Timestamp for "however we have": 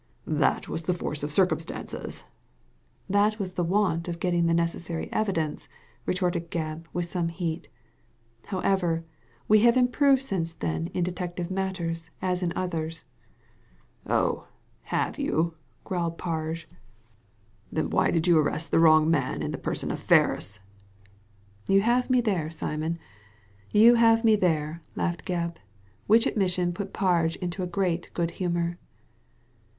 8.47-9.77